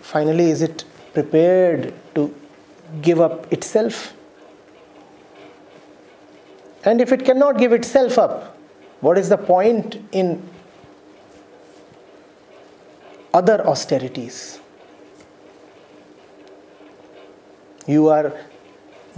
Finally, 0.00 0.50
is 0.50 0.62
it 0.62 0.84
prepared 1.12 1.92
to 2.14 2.34
give 3.02 3.20
up 3.20 3.52
itself? 3.52 4.14
And 6.84 7.00
if 7.00 7.12
it 7.12 7.24
cannot 7.24 7.58
give 7.58 7.72
itself 7.72 8.18
up, 8.18 8.58
what 9.00 9.16
is 9.18 9.28
the 9.28 9.38
point 9.38 9.96
in 10.12 10.42
other 13.32 13.66
austerities? 13.66 14.60
You 17.86 18.08
are 18.08 18.32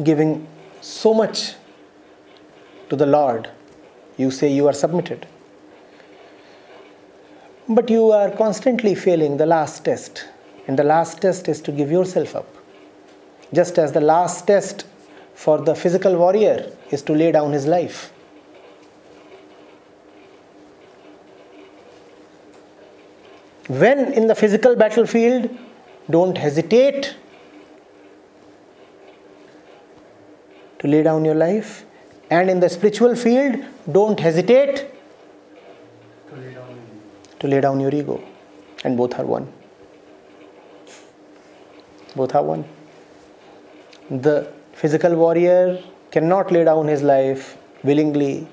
giving 0.03 0.47
so 0.81 1.15
much 1.15 1.55
to 2.89 2.97
the 2.97 3.07
Lord. 3.07 3.51
You 4.17 4.31
say 4.31 4.53
you 4.53 4.67
are 4.67 4.73
submitted. 4.73 5.27
But 7.69 7.91
you 7.91 8.13
are 8.13 8.31
constantly 8.31 8.95
failing 8.95 9.37
the 9.37 9.47
last 9.47 9.85
test. 9.85 10.29
And 10.69 10.79
the 10.79 10.85
last 10.85 11.21
test 11.21 11.49
is 11.49 11.61
to 11.63 11.73
give 11.73 11.91
yourself 11.91 12.37
up. 12.37 12.49
Just 13.53 13.79
as 13.79 13.93
the 13.93 14.01
last 14.01 14.47
test 14.47 14.85
for 15.37 15.59
the 15.59 15.75
physical 15.75 16.17
warrior 16.17 16.73
is 16.91 17.03
to 17.03 17.13
lay 17.13 17.31
down 17.31 17.53
his 17.53 17.67
life. 17.67 18.11
When 23.69 24.13
in 24.15 24.29
the 24.29 24.35
physical 24.35 24.75
battlefield, 24.77 25.51
don't 26.09 26.39
hesitate 26.39 27.15
to 30.79 30.89
lay 30.89 31.03
down 31.03 31.27
your 31.27 31.35
life. 31.35 31.85
And 32.31 32.49
in 32.49 32.61
the 32.61 32.71
spiritual 32.71 33.15
field, 33.15 33.63
don't 33.93 34.19
hesitate 34.19 34.87
to 36.31 37.47
lay 37.47 37.61
down, 37.61 37.79
your 37.79 37.95
ego. 37.95 38.23
And 38.85 38.97
both 38.97 39.19
are 39.19 39.27
one. 39.27 39.53
Both 42.15 42.35
are 42.35 42.43
one. 42.43 42.65
The 44.11 44.56
physical 44.81 45.15
warrior 45.17 45.83
cannot 46.11 46.53
lay 46.53 46.63
down 46.69 46.87
his 46.87 47.03
life 47.03 47.57
willingly 47.83 48.47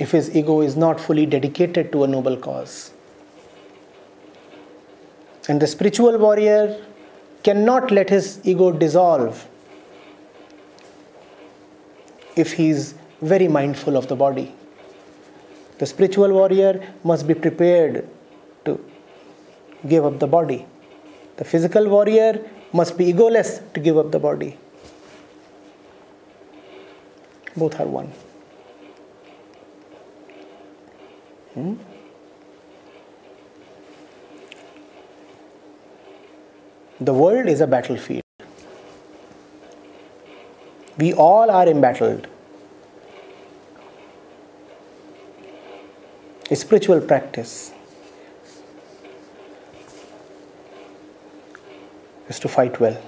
if 0.00 0.10
his 0.10 0.34
ego 0.36 0.60
is 0.60 0.76
not 0.76 1.00
fully 1.00 1.24
dedicated 1.24 1.92
to 1.92 2.02
a 2.04 2.08
noble 2.08 2.36
cause. 2.36 2.92
And 5.48 5.62
the 5.62 5.68
spiritual 5.68 6.18
warrior 6.18 6.84
cannot 7.44 7.92
let 7.92 8.10
his 8.10 8.40
ego 8.44 8.72
dissolve 8.72 9.46
if 12.34 12.54
he 12.54 12.68
is 12.70 12.94
very 13.22 13.46
mindful 13.46 13.96
of 13.96 14.08
the 14.08 14.16
body. 14.16 14.52
The 15.78 15.86
spiritual 15.86 16.32
warrior 16.32 16.72
must 17.04 17.28
be 17.28 17.34
prepared 17.34 18.08
to 18.64 18.84
give 19.86 20.04
up 20.04 20.18
the 20.18 20.26
body. 20.26 20.66
The 21.36 21.44
physical 21.44 21.88
warrior 21.88 22.44
must 22.72 22.96
be 22.98 23.12
egoless 23.12 23.60
to 23.72 23.80
give 23.80 23.96
up 23.96 24.10
the 24.10 24.18
body. 24.18 24.56
Both 27.56 27.80
are 27.80 27.86
one. 27.86 28.12
Hmm? 31.54 31.74
The 37.00 37.14
world 37.14 37.46
is 37.46 37.60
a 37.60 37.66
battlefield. 37.66 38.22
We 40.98 41.12
all 41.12 41.50
are 41.50 41.68
embattled. 41.68 42.26
A 46.50 46.56
spiritual 46.56 47.00
practice 47.00 47.72
is 52.28 52.38
to 52.40 52.48
fight 52.48 52.80
well. 52.80 53.00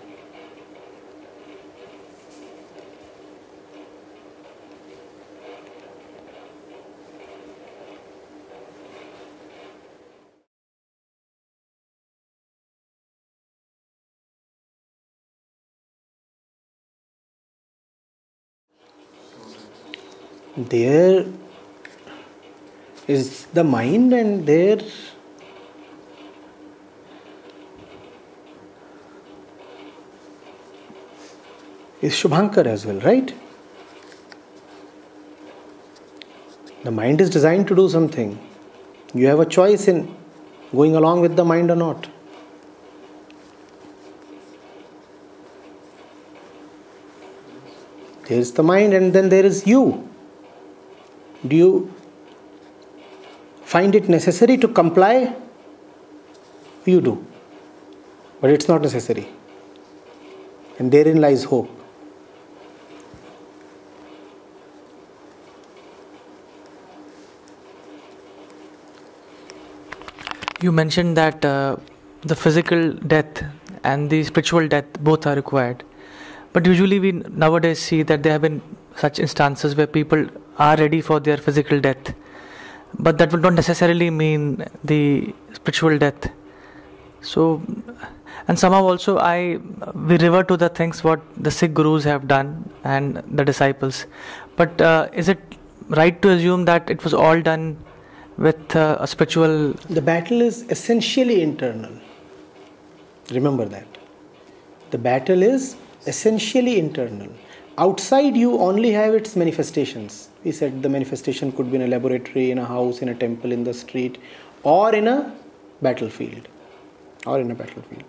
there 20.58 21.24
is 23.06 23.46
the 23.46 23.62
mind 23.62 24.12
and 24.12 24.44
there 24.46 24.80
is 32.00 32.14
Shubhankar 32.14 32.66
as 32.66 32.86
well, 32.86 33.00
right? 33.00 33.34
The 36.84 36.90
mind 36.90 37.20
is 37.20 37.30
designed 37.30 37.66
to 37.68 37.74
do 37.74 37.88
something. 37.88 38.38
You 39.14 39.26
have 39.26 39.40
a 39.40 39.46
choice 39.46 39.88
in 39.88 40.14
going 40.72 40.94
along 40.94 41.20
with 41.20 41.36
the 41.36 41.44
mind 41.44 41.70
or 41.70 41.76
not. 41.76 42.08
There 48.28 48.38
is 48.38 48.52
the 48.52 48.62
mind, 48.62 48.92
and 48.92 49.12
then 49.12 49.30
there 49.30 49.44
is 49.44 49.66
you. 49.66 50.08
Do 51.46 51.56
you 51.56 51.94
find 53.62 53.94
it 53.94 54.08
necessary 54.08 54.56
to 54.58 54.68
comply, 54.68 55.34
you 56.84 57.00
do. 57.00 57.26
But 58.40 58.50
it's 58.50 58.68
not 58.68 58.82
necessary. 58.82 59.28
And 60.78 60.92
therein 60.92 61.20
lies 61.20 61.44
hope. 61.44 61.77
You 70.60 70.72
mentioned 70.72 71.16
that 71.16 71.44
uh, 71.44 71.76
the 72.22 72.34
physical 72.34 72.92
death 72.92 73.44
and 73.84 74.10
the 74.10 74.24
spiritual 74.24 74.66
death 74.66 74.86
both 75.00 75.26
are 75.26 75.36
required. 75.36 75.84
But 76.52 76.66
usually, 76.66 76.98
we 76.98 77.12
nowadays 77.12 77.78
see 77.78 78.02
that 78.02 78.22
there 78.24 78.32
have 78.32 78.42
been 78.42 78.60
such 78.96 79.20
instances 79.20 79.76
where 79.76 79.86
people 79.86 80.26
are 80.58 80.76
ready 80.76 81.00
for 81.00 81.20
their 81.20 81.36
physical 81.36 81.80
death, 81.80 82.12
but 82.98 83.18
that 83.18 83.30
would 83.30 83.42
not 83.42 83.52
necessarily 83.52 84.10
mean 84.10 84.64
the 84.82 85.32
spiritual 85.52 85.96
death. 85.98 86.30
So, 87.20 87.62
and 88.48 88.58
somehow 88.58 88.82
also 88.82 89.18
I 89.18 89.60
we 89.94 90.16
revert 90.16 90.48
to 90.48 90.56
the 90.56 90.68
things 90.68 91.04
what 91.04 91.20
the 91.36 91.52
Sikh 91.52 91.74
gurus 91.74 92.02
have 92.04 92.26
done 92.26 92.68
and 92.82 93.22
the 93.30 93.44
disciples. 93.44 94.06
But 94.56 94.80
uh, 94.80 95.08
is 95.12 95.28
it 95.28 95.38
right 95.88 96.20
to 96.22 96.30
assume 96.30 96.64
that 96.64 96.90
it 96.90 97.04
was 97.04 97.14
all 97.14 97.40
done 97.40 97.76
with 98.38 98.76
uh, 98.76 98.96
a 99.00 99.06
spiritual? 99.06 99.72
The 99.90 100.00
battle 100.00 100.40
is 100.40 100.62
essentially 100.70 101.42
internal. 101.42 101.92
Remember 103.30 103.64
that. 103.66 103.86
The 104.90 104.98
battle 104.98 105.42
is 105.42 105.76
essentially 106.06 106.78
internal. 106.78 107.28
Outside, 107.76 108.36
you 108.36 108.58
only 108.58 108.90
have 108.92 109.14
its 109.14 109.36
manifestations. 109.36 110.30
We 110.44 110.52
said 110.52 110.82
the 110.82 110.88
manifestation 110.88 111.52
could 111.52 111.70
be 111.70 111.76
in 111.76 111.82
a 111.82 111.86
laboratory, 111.86 112.50
in 112.50 112.58
a 112.58 112.64
house, 112.64 113.02
in 113.02 113.08
a 113.08 113.14
temple, 113.14 113.52
in 113.52 113.64
the 113.64 113.74
street, 113.74 114.18
or 114.62 114.94
in 114.94 115.06
a 115.06 115.34
battlefield. 115.82 116.48
Or 117.26 117.40
in 117.40 117.50
a 117.50 117.54
battlefield. 117.54 118.04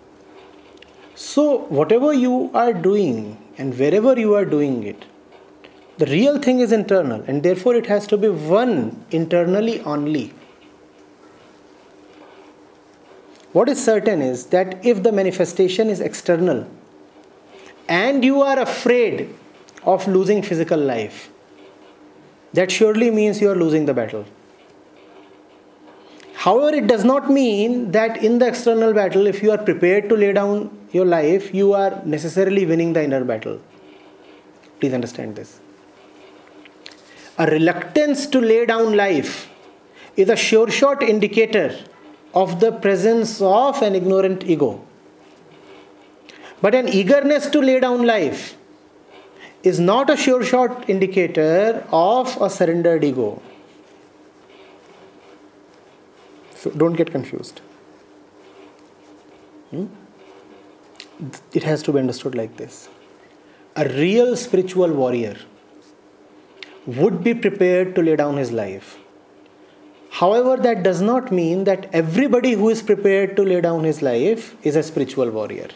So, 1.14 1.58
whatever 1.68 2.14
you 2.14 2.50
are 2.54 2.72
doing 2.72 3.36
and 3.58 3.78
wherever 3.78 4.18
you 4.18 4.34
are 4.34 4.44
doing 4.44 4.84
it, 4.84 5.04
the 6.00 6.06
real 6.06 6.38
thing 6.38 6.60
is 6.60 6.72
internal, 6.72 7.22
and 7.26 7.42
therefore 7.42 7.74
it 7.74 7.86
has 7.86 8.06
to 8.06 8.16
be 8.16 8.28
one 8.28 9.04
internally 9.10 9.80
only. 9.82 10.32
What 13.52 13.68
is 13.68 13.84
certain 13.84 14.22
is 14.22 14.46
that 14.46 14.84
if 14.84 15.02
the 15.02 15.12
manifestation 15.12 15.90
is 15.90 16.00
external 16.00 16.66
and 17.86 18.24
you 18.24 18.40
are 18.40 18.58
afraid 18.58 19.34
of 19.84 20.08
losing 20.08 20.42
physical 20.42 20.78
life, 20.78 21.30
that 22.54 22.70
surely 22.70 23.10
means 23.10 23.40
you 23.42 23.50
are 23.50 23.56
losing 23.56 23.84
the 23.84 23.92
battle. 23.92 24.24
However, 26.34 26.74
it 26.74 26.86
does 26.86 27.04
not 27.04 27.30
mean 27.30 27.90
that 27.92 28.24
in 28.24 28.38
the 28.38 28.46
external 28.46 28.94
battle, 28.94 29.26
if 29.26 29.42
you 29.42 29.50
are 29.50 29.58
prepared 29.58 30.08
to 30.08 30.16
lay 30.16 30.32
down 30.32 30.70
your 30.92 31.04
life, 31.04 31.52
you 31.52 31.74
are 31.74 32.00
necessarily 32.06 32.64
winning 32.64 32.94
the 32.94 33.04
inner 33.04 33.24
battle. 33.24 33.60
Please 34.78 34.94
understand 34.94 35.36
this. 35.36 35.60
A 37.40 37.46
reluctance 37.46 38.26
to 38.32 38.38
lay 38.38 38.66
down 38.66 38.94
life 38.94 39.48
is 40.14 40.28
a 40.28 40.36
sure 40.36 40.70
shot 40.70 41.02
indicator 41.02 41.74
of 42.34 42.60
the 42.60 42.70
presence 42.70 43.40
of 43.40 43.80
an 43.80 43.94
ignorant 43.94 44.44
ego. 44.44 44.84
But 46.60 46.74
an 46.74 46.88
eagerness 46.88 47.46
to 47.54 47.60
lay 47.60 47.80
down 47.80 48.04
life 48.06 48.56
is 49.62 49.80
not 49.80 50.10
a 50.10 50.16
sure 50.18 50.44
shot 50.44 50.90
indicator 50.90 51.86
of 51.90 52.36
a 52.42 52.50
surrendered 52.50 53.04
ego. 53.04 53.40
So 56.56 56.70
don't 56.70 56.92
get 56.92 57.10
confused. 57.10 57.62
Hmm? 59.70 59.86
It 61.54 61.62
has 61.62 61.82
to 61.84 61.92
be 61.92 62.00
understood 62.00 62.34
like 62.34 62.58
this. 62.58 62.90
A 63.76 63.88
real 63.88 64.36
spiritual 64.36 64.92
warrior 64.92 65.38
would 66.86 67.22
be 67.22 67.34
prepared 67.34 67.94
to 67.94 68.02
lay 68.02 68.16
down 68.16 68.36
his 68.36 68.52
life 68.52 68.98
However, 70.10 70.56
that 70.62 70.82
does 70.82 71.00
not 71.00 71.30
mean 71.30 71.64
that 71.64 71.88
everybody 71.92 72.52
who 72.52 72.68
is 72.68 72.82
prepared 72.82 73.36
to 73.36 73.42
lay 73.42 73.60
down 73.60 73.84
his 73.84 74.02
life 74.02 74.54
is 74.66 74.74
a 74.74 74.82
spiritual 74.82 75.30
warrior. 75.30 75.68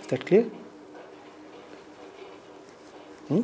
Is 0.00 0.06
that 0.08 0.26
clear? 0.26 0.42
Hmm? 3.28 3.42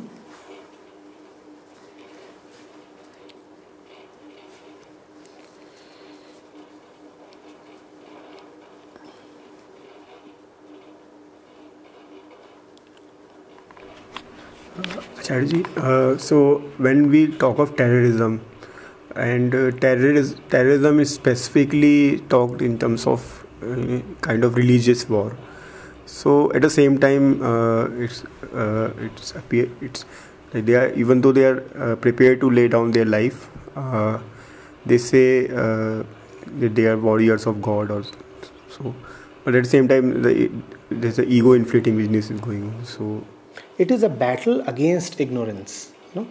Acharya 14.77 15.63
uh, 15.77 16.17
so 16.17 16.59
when 16.77 17.09
we 17.09 17.27
talk 17.27 17.59
of 17.59 17.75
terrorism, 17.75 18.41
and 19.15 19.53
uh, 19.53 19.71
terrorism, 19.71 20.39
terrorism 20.49 20.99
is 20.99 21.13
specifically 21.13 22.19
talked 22.29 22.61
in 22.61 22.79
terms 22.79 23.05
of 23.05 23.45
uh, 23.61 23.99
kind 24.21 24.43
of 24.43 24.55
religious 24.55 25.07
war. 25.07 25.37
So 26.07 26.51
at 26.53 26.63
the 26.63 26.69
same 26.69 26.97
time, 26.99 27.41
uh, 27.43 27.85
it's 28.05 28.23
uh, 28.53 28.91
it's 28.99 29.35
appear 29.35 29.69
it's 29.81 30.05
like 30.53 30.65
they 30.65 30.75
are 30.75 30.89
even 30.93 31.21
though 31.21 31.31
they 31.31 31.45
are 31.45 31.63
uh, 31.77 31.95
prepared 31.95 32.39
to 32.41 32.49
lay 32.49 32.67
down 32.67 32.91
their 32.91 33.05
life, 33.05 33.49
they 34.85 34.97
say 34.97 35.47
that 35.47 36.75
they 36.75 36.85
are 36.87 36.97
warriors 36.97 37.45
of 37.45 37.61
God 37.61 37.91
or 37.91 38.03
so. 38.69 38.95
But 39.43 39.55
at 39.55 39.63
the 39.63 39.69
same 39.69 39.87
time, 39.87 40.21
the, 40.21 40.49
there's 40.89 41.19
an 41.19 41.29
ego 41.29 41.53
inflating 41.53 41.97
business 41.97 42.31
is 42.31 42.39
going 42.39 42.63
on. 42.63 42.85
So 42.85 43.23
it 43.77 43.91
is 43.91 44.03
a 44.03 44.09
battle 44.09 44.61
against 44.67 45.19
ignorance 45.19 45.91
No? 46.15 46.27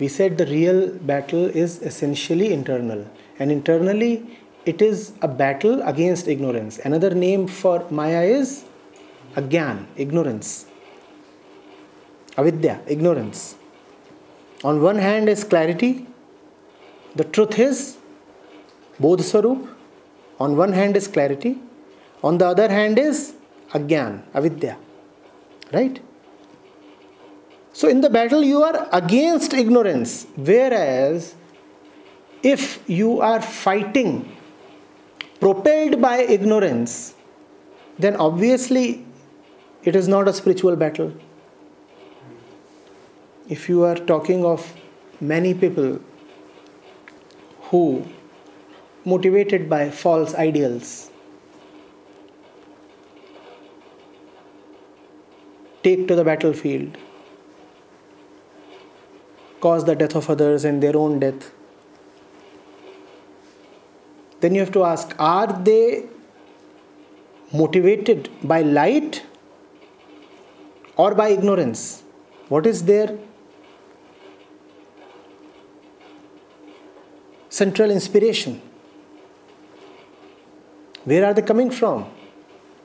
we 0.00 0.08
said 0.08 0.38
the 0.38 0.46
real 0.46 0.88
battle 1.10 1.44
is 1.44 1.82
essentially 1.82 2.52
internal. 2.52 3.06
And 3.38 3.52
internally 3.52 4.38
it 4.64 4.80
is 4.80 5.12
a 5.20 5.28
battle 5.28 5.82
against 5.82 6.26
ignorance. 6.26 6.78
Another 6.78 7.14
name 7.14 7.46
for 7.46 7.86
maya 7.90 8.22
is 8.22 8.64
agyan 9.34 9.86
ignorance. 9.96 10.66
Avidya 12.38 12.80
ignorance. 12.86 13.56
On 14.64 14.80
one 14.80 14.96
hand 14.96 15.28
is 15.28 15.44
clarity. 15.44 16.06
The 17.14 17.24
truth 17.24 17.58
is 17.58 17.98
bodh 19.00 19.22
swarup 19.22 19.68
on 20.38 20.56
one 20.56 20.72
hand 20.72 20.96
is 20.96 21.08
clarity. 21.08 21.58
On 22.22 22.38
the 22.38 22.46
other 22.46 22.68
hand 22.68 22.98
is 22.98 23.34
agyan 23.72 24.22
avidya. 24.34 24.78
Right 25.72 26.00
so, 27.72 27.88
in 27.88 28.00
the 28.00 28.10
battle, 28.10 28.42
you 28.42 28.62
are 28.62 28.88
against 28.92 29.54
ignorance, 29.54 30.26
whereas 30.36 31.34
if 32.42 32.82
you 32.88 33.20
are 33.20 33.40
fighting 33.40 34.36
propelled 35.38 36.00
by 36.00 36.18
ignorance, 36.18 37.14
then 37.98 38.16
obviously 38.16 39.06
it 39.84 39.94
is 39.94 40.08
not 40.08 40.28
a 40.28 40.32
spiritual 40.32 40.76
battle. 40.76 41.12
If 43.48 43.68
you 43.68 43.84
are 43.84 43.96
talking 43.96 44.44
of 44.44 44.74
many 45.20 45.54
people 45.54 46.00
who, 47.62 48.06
motivated 49.04 49.70
by 49.70 49.90
false 49.90 50.34
ideals, 50.34 51.10
take 55.82 56.06
to 56.08 56.14
the 56.14 56.24
battlefield 56.24 56.98
cause 59.60 59.84
the 59.84 59.94
death 59.94 60.14
of 60.16 60.28
others 60.30 60.64
and 60.64 60.82
their 60.82 60.96
own 60.96 61.18
death. 61.20 61.50
Then 64.40 64.54
you 64.54 64.60
have 64.60 64.72
to 64.72 64.84
ask 64.84 65.14
are 65.18 65.52
they 65.70 66.08
motivated 67.52 68.30
by 68.42 68.62
light 68.62 69.24
or 70.96 71.14
by 71.14 71.28
ignorance? 71.28 72.02
What 72.48 72.66
is 72.66 72.84
their 72.84 73.18
central 77.48 77.90
inspiration? 77.90 78.60
Where 81.04 81.24
are 81.24 81.34
they 81.34 81.42
coming 81.42 81.70
from? 81.70 82.06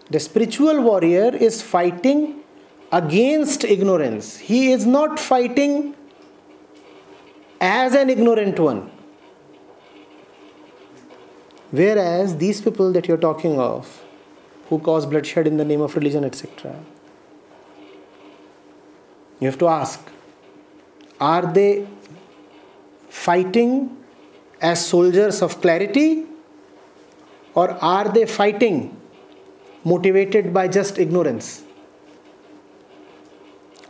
The 0.09 0.19
spiritual 0.19 0.81
warrior 0.81 1.35
is 1.35 1.61
fighting 1.61 2.41
against 2.91 3.63
ignorance. 3.63 4.37
He 4.37 4.71
is 4.71 4.85
not 4.85 5.19
fighting 5.19 5.95
as 7.65 7.95
an 7.95 8.09
ignorant 8.09 8.59
one. 8.59 8.91
Whereas 11.71 12.37
these 12.37 12.61
people 12.61 12.91
that 12.93 13.07
you're 13.07 13.23
talking 13.29 13.59
of, 13.59 14.01
who 14.69 14.79
cause 14.79 15.05
bloodshed 15.05 15.47
in 15.47 15.57
the 15.57 15.65
name 15.65 15.81
of 15.81 15.95
religion, 15.95 16.23
etc., 16.23 16.75
you 19.39 19.47
have 19.47 19.57
to 19.59 19.67
ask 19.67 20.11
are 21.19 21.45
they 21.53 21.87
fighting 23.09 23.97
as 24.61 24.85
soldiers 24.85 25.41
of 25.41 25.59
clarity 25.61 26.25
or 27.53 27.71
are 27.93 28.09
they 28.09 28.25
fighting 28.25 28.79
motivated 29.83 30.53
by 30.53 30.67
just 30.67 30.97
ignorance? 30.97 31.63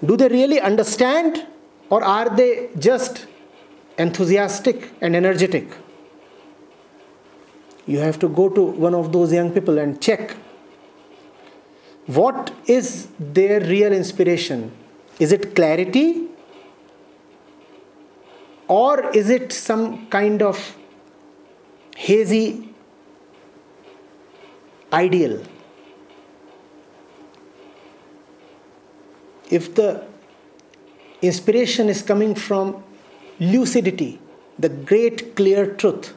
Do 0.03 0.17
they 0.17 0.27
really 0.27 0.59
understand 0.59 1.47
or 1.89 2.03
are 2.03 2.35
they 2.35 2.69
just 2.77 3.25
enthusiastic 3.97 4.91
and 5.01 5.15
energetic? 5.15 5.67
You 7.85 7.99
have 7.99 8.19
to 8.19 8.27
go 8.27 8.49
to 8.49 8.61
one 8.61 8.95
of 8.95 9.11
those 9.11 9.31
young 9.31 9.51
people 9.51 9.77
and 9.77 10.01
check 10.01 10.35
what 12.07 12.53
is 12.67 13.07
their 13.19 13.59
real 13.61 13.91
inspiration. 13.91 14.71
Is 15.19 15.31
it 15.31 15.55
clarity 15.55 16.27
or 18.67 19.09
is 19.11 19.29
it 19.29 19.51
some 19.51 20.07
kind 20.07 20.41
of 20.41 20.75
hazy 21.95 22.73
ideal? 24.91 25.43
If 29.49 29.75
the 29.75 30.05
inspiration 31.21 31.87
is 31.89 32.01
coming 32.01 32.35
from 32.35 32.83
lucidity, 33.39 34.19
the 34.57 34.69
great 34.69 35.35
clear 35.35 35.73
truth, 35.75 36.13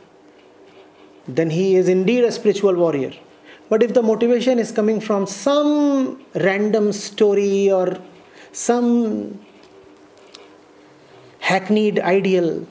then 1.26 1.50
he 1.50 1.76
is 1.76 1.88
indeed 1.88 2.24
a 2.24 2.32
spiritual 2.32 2.74
warrior. 2.74 3.12
But 3.68 3.82
if 3.82 3.92
the 3.92 4.02
motivation 4.02 4.58
is 4.58 4.72
coming 4.72 5.00
from 5.00 5.26
some 5.26 6.24
random 6.34 6.92
story 6.92 7.70
or 7.70 7.98
some 8.52 9.38
hackneyed 11.40 11.98
ideal, 12.00 12.66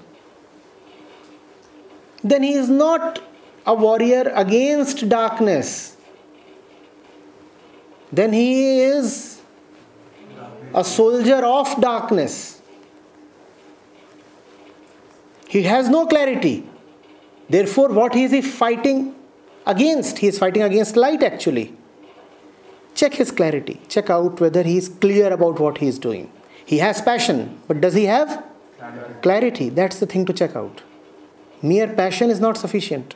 then 2.23 2.41
he 2.41 2.53
is 2.53 2.67
not 2.69 3.21
a 3.65 3.75
warrior 3.75 4.31
against 4.33 5.07
darkness. 5.07 5.97
Then 8.11 8.33
he 8.33 8.81
is 8.81 9.41
a 10.73 10.83
soldier 10.83 11.45
of 11.45 11.79
darkness. 11.79 12.56
He 15.47 15.63
has 15.63 15.89
no 15.89 16.05
clarity. 16.07 16.67
Therefore, 17.49 17.89
what 17.89 18.15
is 18.15 18.31
he 18.31 18.41
fighting 18.41 19.15
against? 19.65 20.17
He 20.17 20.27
is 20.27 20.37
fighting 20.37 20.63
against 20.63 20.95
light 20.97 21.23
actually. 21.23 21.73
Check 22.95 23.13
his 23.13 23.31
clarity. 23.31 23.79
Check 23.87 24.09
out 24.09 24.39
whether 24.41 24.63
he 24.63 24.77
is 24.77 24.89
clear 24.89 25.31
about 25.31 25.59
what 25.59 25.77
he 25.77 25.87
is 25.87 25.99
doing. 25.99 26.31
He 26.65 26.79
has 26.79 27.01
passion, 27.01 27.61
but 27.67 27.79
does 27.79 27.93
he 27.93 28.05
have 28.05 28.43
clarity? 29.21 29.69
That's 29.69 29.99
the 29.99 30.05
thing 30.05 30.25
to 30.25 30.33
check 30.33 30.55
out. 30.55 30.81
Mere 31.61 31.87
passion 31.87 32.29
is 32.29 32.39
not 32.39 32.57
sufficient. 32.57 33.15